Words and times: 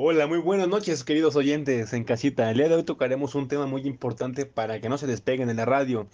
Hola, 0.00 0.28
muy 0.28 0.38
buenas 0.38 0.68
noches, 0.68 1.02
queridos 1.02 1.34
oyentes 1.34 1.92
en 1.92 2.04
casita. 2.04 2.48
El 2.52 2.58
día 2.58 2.68
de 2.68 2.76
hoy 2.76 2.84
tocaremos 2.84 3.34
un 3.34 3.48
tema 3.48 3.66
muy 3.66 3.80
importante 3.80 4.46
para 4.46 4.80
que 4.80 4.88
no 4.88 4.96
se 4.96 5.08
despeguen 5.08 5.48
de 5.48 5.54
la 5.54 5.64
radio. 5.64 6.06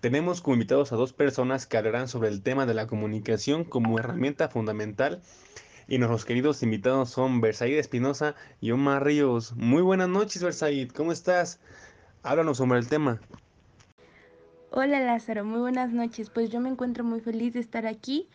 Tenemos 0.00 0.40
como 0.40 0.54
invitados 0.54 0.92
a 0.92 0.96
dos 0.96 1.12
personas 1.12 1.66
que 1.66 1.76
hablarán 1.76 2.08
sobre 2.08 2.30
el 2.30 2.42
tema 2.42 2.64
de 2.64 2.72
la 2.72 2.86
comunicación 2.86 3.64
como 3.64 3.98
herramienta 3.98 4.48
fundamental. 4.48 5.20
Y 5.88 5.98
nuestros 5.98 6.24
queridos 6.24 6.62
invitados 6.62 7.10
son 7.10 7.42
Versailles 7.42 7.80
Espinosa 7.80 8.34
y 8.62 8.70
Omar 8.70 9.04
Ríos. 9.04 9.52
Muy 9.56 9.82
buenas 9.82 10.08
noches, 10.08 10.42
Versailles. 10.42 10.90
¿Cómo 10.90 11.12
estás? 11.12 11.60
Háblanos 12.22 12.56
sobre 12.56 12.78
el 12.78 12.88
tema. 12.88 13.20
Hola 14.70 15.00
Lázaro, 15.00 15.44
muy 15.44 15.60
buenas 15.60 15.92
noches. 15.92 16.30
Pues 16.30 16.48
yo 16.48 16.60
me 16.60 16.70
encuentro 16.70 17.04
muy 17.04 17.20
feliz 17.20 17.52
de 17.52 17.60
estar 17.60 17.84
aquí 17.84 18.26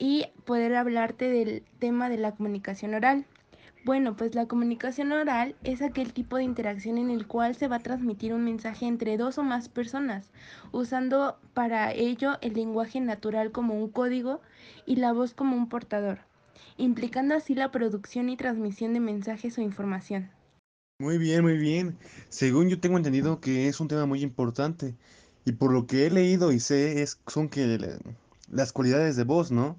y 0.00 0.26
poder 0.44 0.74
hablarte 0.74 1.28
del 1.28 1.62
tema 1.78 2.08
de 2.08 2.16
la 2.16 2.32
comunicación 2.32 2.94
oral. 2.94 3.24
Bueno, 3.84 4.16
pues 4.16 4.34
la 4.34 4.46
comunicación 4.48 5.12
oral 5.12 5.54
es 5.62 5.80
aquel 5.80 6.12
tipo 6.12 6.36
de 6.36 6.42
interacción 6.42 6.98
en 6.98 7.08
el 7.08 7.28
cual 7.28 7.54
se 7.54 7.68
va 7.68 7.76
a 7.76 7.82
transmitir 7.84 8.34
un 8.34 8.42
mensaje 8.42 8.84
entre 8.86 9.16
dos 9.16 9.38
o 9.38 9.44
más 9.44 9.68
personas, 9.68 10.32
usando 10.72 11.38
para 11.54 11.92
ello 11.92 12.36
el 12.40 12.54
lenguaje 12.54 13.00
natural 13.00 13.52
como 13.52 13.74
un 13.74 13.88
código 13.90 14.40
y 14.86 14.96
la 14.96 15.12
voz 15.12 15.34
como 15.34 15.54
un 15.56 15.68
portador, 15.68 16.18
implicando 16.78 17.36
así 17.36 17.54
la 17.54 17.70
producción 17.70 18.28
y 18.28 18.36
transmisión 18.36 18.92
de 18.92 18.98
mensajes 19.00 19.56
o 19.58 19.60
información. 19.62 20.30
Muy 20.98 21.18
bien, 21.18 21.42
muy 21.42 21.56
bien. 21.58 21.98
Según 22.28 22.68
yo 22.68 22.80
tengo 22.80 22.96
entendido 22.96 23.40
que 23.40 23.68
es 23.68 23.80
un 23.80 23.88
tema 23.88 24.06
muy 24.06 24.22
importante 24.22 24.96
y 25.44 25.52
por 25.52 25.72
lo 25.72 25.86
que 25.86 26.06
he 26.06 26.10
leído 26.10 26.52
y 26.52 26.60
sé 26.60 27.02
es, 27.02 27.20
son 27.26 27.48
que 27.48 27.66
la- 27.78 27.98
las 28.50 28.72
cualidades 28.72 29.16
de 29.16 29.24
voz, 29.24 29.50
¿no? 29.50 29.78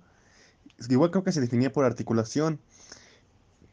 Igual 0.90 1.12
creo 1.12 1.24
que 1.24 1.32
se 1.34 1.42
definía 1.42 1.72
por 1.74 1.86
articulación. 1.86 2.60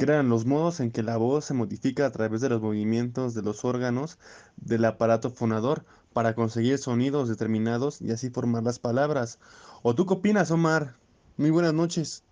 Eran 0.04 0.28
los 0.28 0.46
modos 0.46 0.80
en 0.80 0.90
que 0.90 1.02
la 1.02 1.16
voz 1.16 1.44
se 1.44 1.54
modifica 1.54 2.06
a 2.06 2.12
través 2.12 2.40
de 2.40 2.48
los 2.48 2.62
movimientos 2.62 3.34
de 3.34 3.42
los 3.42 3.64
órganos 3.64 4.18
del 4.56 4.84
aparato 4.84 5.30
fonador 5.30 5.84
para 6.12 6.34
conseguir 6.34 6.78
sonidos 6.78 7.28
determinados 7.28 8.00
y 8.00 8.10
así 8.10 8.30
formar 8.30 8.62
las 8.62 8.78
palabras. 8.78 9.38
¿O 9.82 9.94
tú 9.94 10.06
qué 10.06 10.14
opinas, 10.14 10.50
Omar? 10.50 10.96
Muy 11.36 11.50
buenas 11.50 11.74
noches. 11.74 12.24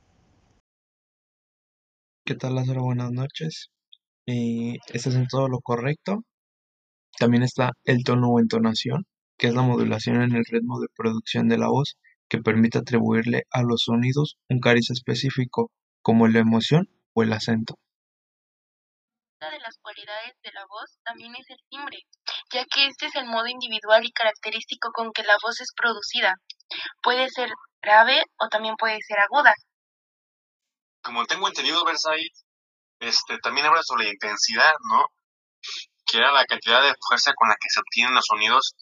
¿Qué 2.24 2.34
tal, 2.34 2.54
Lázaro? 2.54 2.82
Buenas 2.84 3.10
noches. 3.10 3.70
Eh, 4.26 4.76
estás 4.92 5.14
en 5.14 5.26
todo 5.26 5.48
lo 5.48 5.60
correcto. 5.60 6.22
También 7.18 7.42
está 7.42 7.72
el 7.84 8.04
tono 8.04 8.28
o 8.30 8.40
entonación, 8.40 9.04
que 9.36 9.48
es 9.48 9.54
la 9.54 9.62
modulación 9.62 10.22
en 10.22 10.34
el 10.36 10.44
ritmo 10.44 10.80
de 10.80 10.88
producción 10.96 11.48
de 11.48 11.58
la 11.58 11.68
voz, 11.68 11.98
que 12.28 12.38
permite 12.38 12.78
atribuirle 12.78 13.44
a 13.50 13.62
los 13.62 13.82
sonidos 13.82 14.38
un 14.48 14.60
cariz 14.60 14.90
específico, 14.90 15.70
como 16.02 16.28
la 16.28 16.38
emoción 16.38 16.88
el 17.16 17.32
acento. 17.32 17.74
Una 19.40 19.50
de 19.50 19.60
las 19.60 19.78
cualidades 19.80 20.34
de 20.42 20.52
la 20.52 20.64
voz 20.66 20.98
también 21.02 21.34
es 21.34 21.48
el 21.48 21.58
timbre, 21.68 21.98
ya 22.52 22.64
que 22.64 22.86
este 22.86 23.06
es 23.06 23.14
el 23.16 23.26
modo 23.26 23.46
individual 23.46 24.04
y 24.04 24.12
característico 24.12 24.90
con 24.92 25.12
que 25.12 25.22
la 25.22 25.36
voz 25.42 25.60
es 25.60 25.72
producida. 25.74 26.34
Puede 27.02 27.28
ser 27.30 27.50
grave 27.82 28.22
o 28.38 28.48
también 28.48 28.76
puede 28.76 28.98
ser 29.06 29.18
aguda. 29.18 29.54
como 31.02 31.24
tengo 31.24 31.48
entendido, 31.48 31.84
Versailles, 31.84 32.44
este, 33.00 33.38
también 33.38 33.66
habla 33.66 33.82
sobre 33.82 34.04
la 34.04 34.10
intensidad, 34.12 34.72
¿no? 34.90 35.06
Que 36.04 36.18
era 36.18 36.30
la 36.32 36.44
cantidad 36.44 36.82
de 36.82 36.94
fuerza 37.08 37.32
con 37.34 37.48
la 37.48 37.56
que 37.58 37.70
se 37.70 37.80
obtienen 37.80 38.14
los 38.14 38.26
sonidos, 38.26 38.74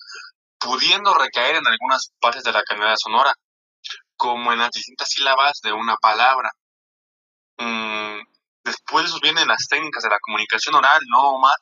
pudiendo 0.58 1.14
recaer 1.14 1.56
en 1.56 1.66
algunas 1.66 2.10
partes 2.20 2.42
de 2.42 2.52
la 2.52 2.62
calidad 2.64 2.96
sonora, 2.96 3.32
como 4.16 4.52
en 4.52 4.58
las 4.58 4.70
distintas 4.72 5.08
sílabas 5.08 5.60
de 5.62 5.72
una 5.72 5.96
palabra. 5.96 6.50
Mm, 7.58 8.22
después 8.64 9.12
vienen 9.22 9.48
las 9.48 9.66
técnicas 9.68 10.02
de 10.02 10.10
la 10.10 10.18
comunicación 10.20 10.74
oral, 10.74 11.00
¿no, 11.10 11.36
Omar? 11.36 11.56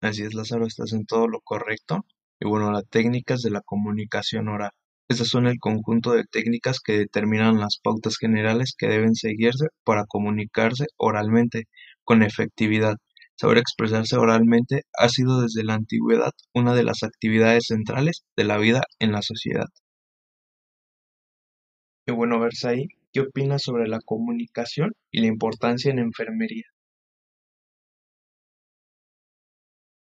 Así 0.00 0.22
es, 0.22 0.34
Lázaro, 0.34 0.66
estás 0.66 0.92
en 0.92 1.04
todo 1.06 1.28
lo 1.28 1.40
correcto. 1.40 2.04
Y 2.40 2.46
bueno, 2.48 2.70
las 2.70 2.88
técnicas 2.88 3.42
de 3.42 3.50
la 3.50 3.60
comunicación 3.60 4.48
oral. 4.48 4.70
Estas 5.08 5.28
son 5.28 5.46
el 5.46 5.58
conjunto 5.58 6.12
de 6.12 6.24
técnicas 6.24 6.80
que 6.80 6.98
determinan 6.98 7.60
las 7.60 7.78
pautas 7.82 8.16
generales 8.18 8.74
que 8.76 8.88
deben 8.88 9.14
seguirse 9.14 9.66
para 9.84 10.04
comunicarse 10.06 10.86
oralmente 10.96 11.64
con 12.04 12.22
efectividad. 12.22 12.96
Saber 13.36 13.58
expresarse 13.58 14.16
oralmente 14.16 14.82
ha 14.98 15.08
sido 15.08 15.42
desde 15.42 15.62
la 15.64 15.74
antigüedad 15.74 16.32
una 16.54 16.74
de 16.74 16.84
las 16.84 17.02
actividades 17.02 17.66
centrales 17.68 18.24
de 18.36 18.44
la 18.44 18.58
vida 18.58 18.82
en 18.98 19.12
la 19.12 19.22
sociedad. 19.22 19.66
Y 22.06 22.12
bueno, 22.12 22.40
Versailles, 22.40 22.88
¿qué 23.16 23.22
opinas 23.22 23.62
sobre 23.62 23.88
la 23.88 24.00
comunicación 24.04 24.92
y 25.10 25.22
la 25.22 25.28
importancia 25.28 25.90
en 25.90 26.00
enfermería? 26.00 26.64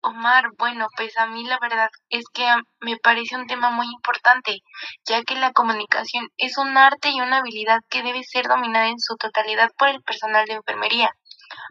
Omar, 0.01 0.47
bueno, 0.59 0.89
pues 0.97 1.17
a 1.17 1.27
mí 1.27 1.45
la 1.45 1.59
verdad 1.61 1.89
es 2.09 2.25
que 2.35 2.45
me 2.81 2.97
parece 2.97 3.37
un 3.37 3.47
tema 3.47 3.71
muy 3.71 3.87
importante, 3.87 4.59
ya 5.05 5.23
que 5.23 5.37
la 5.37 5.53
comunicación 5.53 6.27
es 6.37 6.59
un 6.59 6.77
arte 6.77 7.11
y 7.11 7.21
una 7.21 7.39
habilidad 7.39 7.79
que 7.91 8.03
debe 8.03 8.25
ser 8.25 8.49
dominada 8.49 8.89
en 8.89 8.99
su 8.99 9.15
totalidad 9.15 9.71
por 9.79 9.89
el 9.89 10.03
personal 10.03 10.45
de 10.47 10.55
enfermería, 10.55 11.11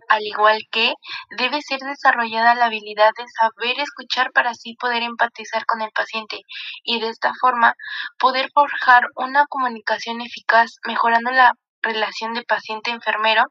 al 0.09 0.23
igual 0.23 0.59
que 0.71 0.93
debe 1.37 1.61
ser 1.61 1.79
desarrollada 1.79 2.55
la 2.55 2.65
habilidad 2.65 3.11
de 3.17 3.25
saber 3.27 3.79
escuchar 3.79 4.31
para 4.31 4.51
así 4.51 4.75
poder 4.75 5.03
empatizar 5.03 5.65
con 5.65 5.81
el 5.81 5.91
paciente 5.91 6.41
y 6.83 6.99
de 6.99 7.09
esta 7.09 7.31
forma 7.39 7.75
poder 8.19 8.49
forjar 8.53 9.03
una 9.15 9.45
comunicación 9.47 10.21
eficaz, 10.21 10.75
mejorando 10.85 11.31
la 11.31 11.53
relación 11.81 12.33
de 12.33 12.43
paciente-enfermero 12.43 13.43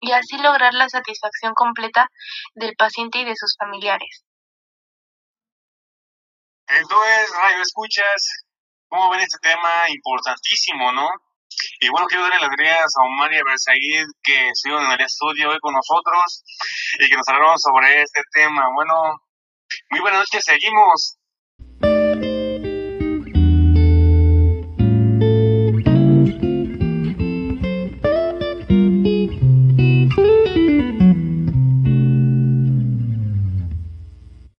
y 0.00 0.12
así 0.12 0.36
lograr 0.38 0.74
la 0.74 0.88
satisfacción 0.88 1.54
completa 1.54 2.08
del 2.54 2.74
paciente 2.76 3.18
y 3.18 3.24
de 3.24 3.36
sus 3.36 3.56
familiares. 3.58 4.24
Entonces, 6.66 7.30
Radio 7.36 7.62
Escuchas, 7.62 8.44
¿cómo 8.88 9.10
ven 9.10 9.20
este 9.20 9.38
tema 9.40 9.84
importantísimo, 9.88 10.92
no? 10.92 11.08
Y 11.80 11.88
bueno, 11.88 12.06
quiero 12.06 12.24
darle 12.24 12.40
las 12.40 12.50
gracias 12.56 12.92
a 12.96 13.04
Omar 13.04 13.32
y 13.32 13.38
a 13.38 13.42
que 14.22 14.48
estuvieron 14.48 14.84
en 14.86 14.92
el 14.92 15.00
estudio 15.00 15.50
hoy 15.50 15.58
con 15.60 15.74
nosotros 15.74 16.44
y 16.98 17.08
que 17.08 17.16
nos 17.16 17.28
hablaron 17.28 17.58
sobre 17.58 18.02
este 18.02 18.20
tema. 18.32 18.68
Bueno, 18.74 19.20
muy 19.90 20.00
buenas 20.00 20.20
noches, 20.20 20.44
seguimos. 20.44 21.18